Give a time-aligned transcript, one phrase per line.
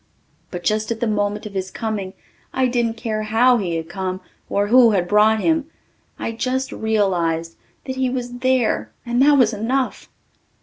[0.49, 2.13] But just at the moment of his coming
[2.55, 5.69] I didn't care how he had come or who had brought him.
[6.17, 10.09] I just realized that he was there and that was enough.